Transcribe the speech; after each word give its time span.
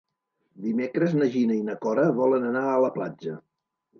Dimecres 0.67 1.11
na 1.17 1.27
Gina 1.35 1.57
i 1.59 1.67
na 1.69 1.77
Cora 1.85 2.07
volen 2.21 2.49
anar 2.53 2.65
a 2.71 2.79
la 2.87 2.93
platja. 2.99 3.37